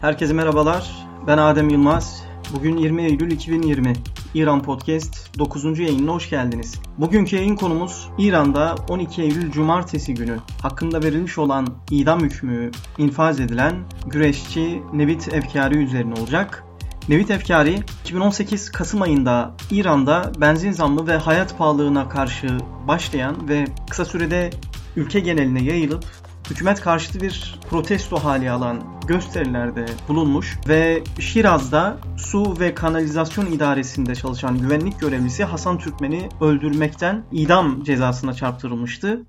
[0.00, 1.06] Herkese merhabalar.
[1.26, 2.22] Ben Adem Yılmaz.
[2.54, 3.92] Bugün 20 Eylül 2020.
[4.34, 5.78] İran Podcast 9.
[5.78, 6.80] yayınına hoş geldiniz.
[6.98, 13.74] Bugünkü yayın konumuz İran'da 12 Eylül Cumartesi günü hakkında verilmiş olan idam hükmü infaz edilen
[14.06, 16.64] güreşçi Nevit Efkari üzerine olacak.
[17.08, 22.58] Nevit Efkari 2018 Kasım ayında İran'da benzin zammı ve hayat pahalılığına karşı
[22.88, 24.50] başlayan ve kısa sürede
[24.96, 26.04] ülke geneline yayılıp
[26.50, 34.58] hükümet karşıtı bir protesto hali alan gösterilerde bulunmuş ve Şiraz'da su ve kanalizasyon idaresinde çalışan
[34.58, 39.26] güvenlik görevlisi Hasan Türkmen'i öldürmekten idam cezasına çarptırılmıştı.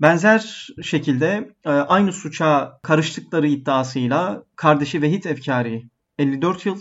[0.00, 6.78] Benzer şekilde e, aynı suça karıştıkları iddiasıyla kardeşi Vehit Efkari 54 yıl,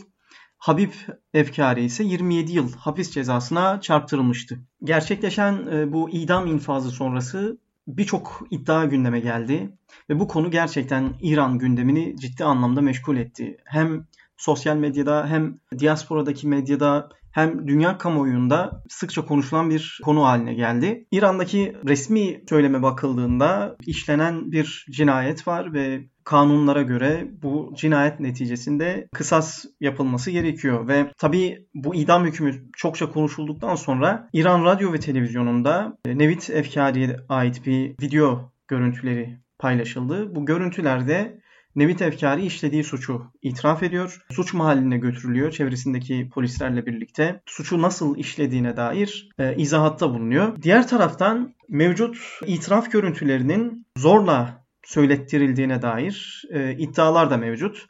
[0.58, 0.92] Habib
[1.34, 4.60] Efkari ise 27 yıl hapis cezasına çarptırılmıştı.
[4.84, 7.58] Gerçekleşen e, bu idam infazı sonrası
[7.98, 9.78] birçok iddia gündeme geldi
[10.10, 13.58] ve bu konu gerçekten İran gündemini ciddi anlamda meşgul etti.
[13.66, 21.06] Hem sosyal medyada hem diasporadaki medyada hem dünya kamuoyunda sıkça konuşulan bir konu haline geldi.
[21.12, 29.66] İran'daki resmi söyleme bakıldığında işlenen bir cinayet var ve kanunlara göre bu cinayet neticesinde kısas
[29.80, 36.50] yapılması gerekiyor ve tabii bu idam hükmü çokça konuşulduktan sonra İran radyo ve televizyonunda Nevit
[36.50, 40.36] Efkari'ye ait bir video görüntüleri paylaşıldı.
[40.36, 41.40] Bu görüntülerde
[41.76, 44.26] Nevit Efkari işlediği suçu itiraf ediyor.
[44.32, 47.42] Suç mahalline götürülüyor çevresindeki polislerle birlikte.
[47.46, 50.62] Suçu nasıl işlediğine dair e, izahatta bulunuyor.
[50.62, 57.86] Diğer taraftan mevcut itiraf görüntülerinin zorla söylettirildiğine dair e, iddialar da mevcut.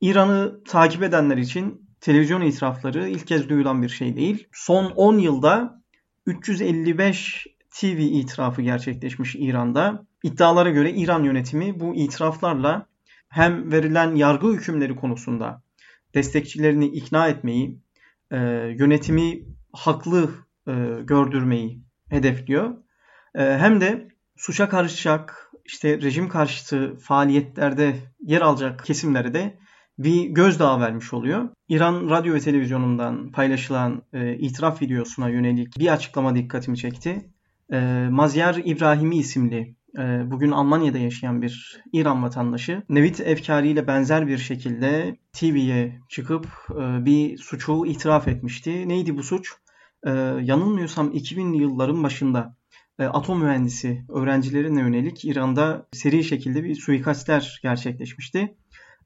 [0.00, 4.48] İran'ı takip edenler için televizyon itirafları ilk kez duyulan bir şey değil.
[4.52, 5.82] Son 10 yılda
[6.26, 10.04] 355 TV itirafı gerçekleşmiş İran'da.
[10.22, 12.86] İddialara göre İran yönetimi bu itiraflarla
[13.36, 15.62] hem verilen yargı hükümleri konusunda
[16.14, 17.78] destekçilerini ikna etmeyi,
[18.30, 18.36] e,
[18.78, 20.30] yönetimi haklı
[20.68, 20.72] e,
[21.04, 22.74] gördürmeyi hedefliyor.
[23.34, 29.58] E, hem de suça karışacak, işte rejim karşıtı faaliyetlerde yer alacak kesimlere de
[29.98, 31.48] bir gözdağı vermiş oluyor.
[31.68, 37.30] İran radyo ve televizyonundan paylaşılan e, itiraf videosuna yönelik bir açıklama dikkatimi çekti.
[37.72, 39.75] E, Mazyar İbrahimi isimli
[40.30, 47.04] bugün Almanya'da yaşayan bir İran vatandaşı Nevit Efkari ile benzer bir şekilde TV'ye çıkıp e,
[47.04, 48.88] bir suçu itiraf etmişti.
[48.88, 49.52] Neydi bu suç?
[50.06, 50.10] E,
[50.42, 52.56] yanılmıyorsam 2000'li yılların başında
[52.98, 58.56] atom mühendisi öğrencilerine yönelik İran'da seri şekilde bir suikastler gerçekleşmişti.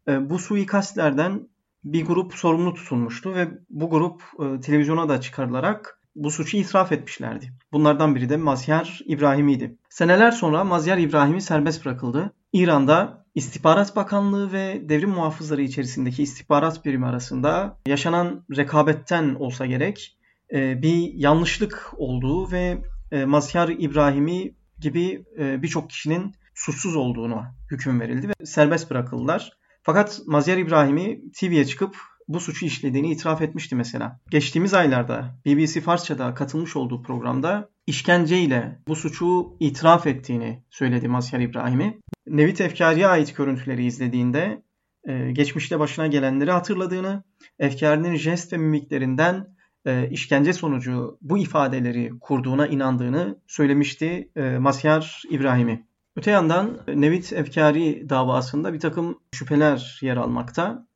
[0.08, 1.48] Bu suikastlerden
[1.84, 4.22] bir grup sorumlu tutulmuştu ve bu grup
[4.62, 7.52] televizyona da çıkarılarak bu suçu itiraf etmişlerdi.
[7.72, 9.78] Bunlardan biri de Mazyar İbrahimi'ydi.
[9.90, 12.32] Seneler sonra Mazyar İbrahimi serbest bırakıldı.
[12.52, 20.18] İran'da İstihbarat Bakanlığı ve devrim muhafızları içerisindeki istihbarat birimi arasında yaşanan rekabetten olsa gerek
[20.52, 28.00] e, bir yanlışlık olduğu ve e, Mazyar İbrahimi gibi e, birçok kişinin suçsuz olduğunu hüküm
[28.00, 29.52] verildi ve serbest bırakıldılar.
[29.82, 31.96] Fakat Mazyar İbrahimi TV'ye çıkıp
[32.28, 34.20] bu suçu işlediğini itiraf etmişti mesela.
[34.30, 42.00] Geçtiğimiz aylarda BBC Farsça'da katılmış olduğu programda işkenceyle bu suçu itiraf ettiğini söyledi Masyar İbrahim'i.
[42.26, 44.62] Nevit Efkari'ye ait görüntüleri izlediğinde
[45.08, 47.24] e, geçmişte başına gelenleri hatırladığını,
[47.58, 49.46] Efkari'nin jest ve mimiklerinden
[49.86, 55.86] e, işkence sonucu bu ifadeleri kurduğuna inandığını söylemişti e, Masyar İbrahim'i.
[56.16, 60.86] Öte yandan Nevit Efkari davasında bir takım şüpheler yer almakta.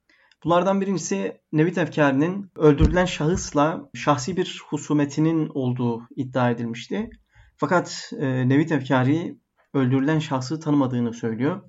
[0.45, 7.11] Bunlardan birincisi Nevit Efkari'nin öldürülen şahısla şahsi bir husumetinin olduğu iddia edilmişti.
[7.57, 9.39] Fakat e, Nevit Efkari
[9.75, 11.63] öldürülen şahsı tanımadığını söylüyor.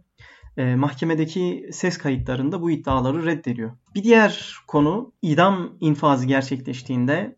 [0.57, 3.71] E, mahkemedeki ses kayıtlarında bu iddiaları reddediyor.
[3.95, 7.35] Bir diğer konu idam infazı gerçekleştiğinde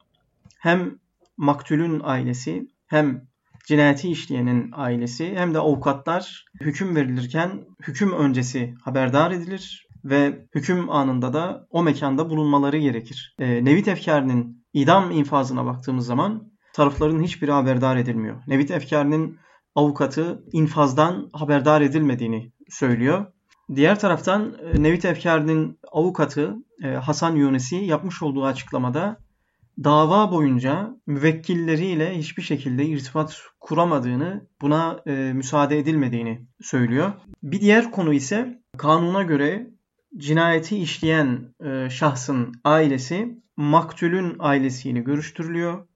[0.60, 1.00] hem
[1.38, 3.28] maktulün ailesi hem
[3.66, 11.34] cinayeti işleyenin ailesi hem de avukatlar hüküm verilirken hüküm öncesi haberdar edilir ve hüküm anında
[11.34, 13.36] da o mekanda bulunmaları gerekir.
[13.40, 18.42] E, Nevit Efkari'nin idam infazına baktığımız zaman tarafların hiçbiri haberdar edilmiyor.
[18.48, 19.38] Nevit Efkari'nin
[19.76, 23.26] avukatı infazdan haberdar edilmediğini söylüyor.
[23.76, 29.18] Diğer taraftan e, Nevit Efkari'nin avukatı e, Hasan Yunesi yapmış olduğu açıklamada
[29.84, 37.12] dava boyunca müvekkilleriyle hiçbir şekilde irtibat kuramadığını, buna e, müsaade edilmediğini söylüyor.
[37.44, 39.68] Bir diğer konu ise kanuna göre
[40.18, 45.88] cinayeti işleyen e, şahsın ailesi maktulün ailesiyle görüştürülüyor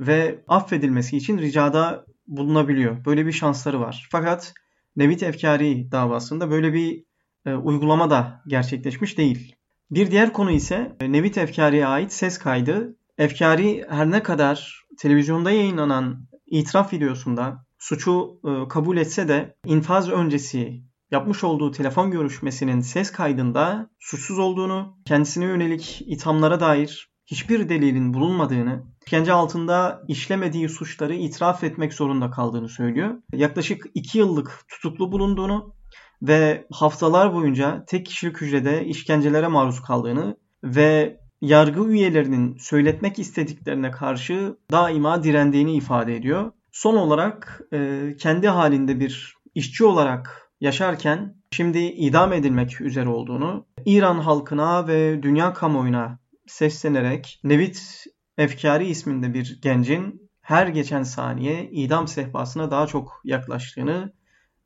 [0.00, 3.04] ve affedilmesi için ricada bulunabiliyor.
[3.04, 4.08] Böyle bir şansları var.
[4.10, 4.54] Fakat
[4.96, 7.04] Nevit Efkari davasında böyle bir
[7.46, 9.56] e, uygulama da gerçekleşmiş değil.
[9.90, 12.96] Bir diğer konu ise e, Nevit Efkari'ye ait ses kaydı.
[13.18, 20.82] Efkari her ne kadar televizyonda yayınlanan itiraf videosunda suçu e, kabul etse de infaz öncesi
[21.14, 28.84] yapmış olduğu telefon görüşmesinin ses kaydında suçsuz olduğunu, kendisine yönelik ithamlara dair hiçbir delilin bulunmadığını,
[29.06, 33.14] işkence altında işlemediği suçları itiraf etmek zorunda kaldığını söylüyor.
[33.32, 35.74] Yaklaşık 2 yıllık tutuklu bulunduğunu
[36.22, 44.56] ve haftalar boyunca tek kişilik hücrede işkencelere maruz kaldığını ve yargı üyelerinin söyletmek istediklerine karşı
[44.70, 46.52] daima direndiğini ifade ediyor.
[46.72, 54.18] Son olarak e, kendi halinde bir işçi olarak yaşarken şimdi idam edilmek üzere olduğunu, İran
[54.18, 58.04] halkına ve dünya kamuoyuna seslenerek Nevit
[58.38, 64.12] Efkari isminde bir gencin her geçen saniye idam sehpasına daha çok yaklaştığını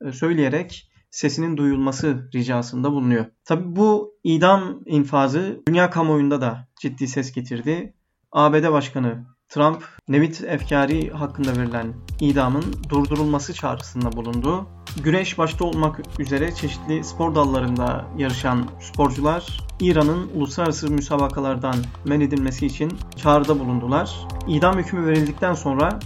[0.05, 3.25] e, söyleyerek sesinin duyulması ricasında bulunuyor.
[3.45, 7.93] Tabi bu idam infazı dünya kamuoyunda da ciddi ses getirdi.
[8.31, 14.78] ABD Başkanı Trump, Nevit Efkari hakkında verilen idamın durdurulması çağrısında bulundu.
[15.03, 21.75] Güreş başta olmak üzere çeşitli spor dallarında yarışan sporcular İran'ın uluslararası müsabakalardan
[22.05, 24.27] men edilmesi için çağrıda bulundular.
[24.47, 25.99] İdam hükmü verildikten sonra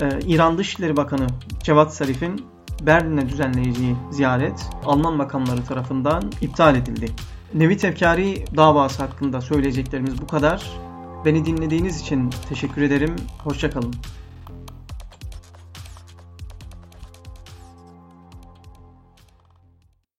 [0.00, 1.26] e, İran Dışişleri Bakanı
[1.62, 2.46] Cevat Zarif'in
[2.82, 7.10] Berlin'e düzenleyeceği ziyaret Alman makamları tarafından iptal edildi.
[7.54, 10.70] Nevit Efkari davası hakkında söyleyeceklerimiz bu kadar.
[11.24, 13.16] Beni dinlediğiniz için teşekkür ederim.
[13.44, 13.94] Hoşçakalın.